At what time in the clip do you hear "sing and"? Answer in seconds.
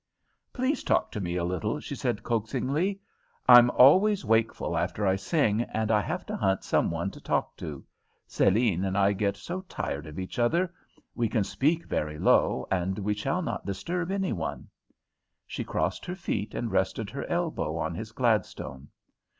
5.15-5.91